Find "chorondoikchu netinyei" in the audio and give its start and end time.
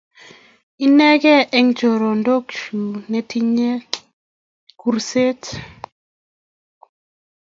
1.77-3.81